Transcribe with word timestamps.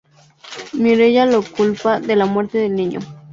Mireya 0.73 1.27
lo 1.27 1.43
culpa 1.43 1.99
de 1.99 2.15
la 2.15 2.25
muerte 2.25 2.57
del 2.57 2.75
niño. 2.75 3.01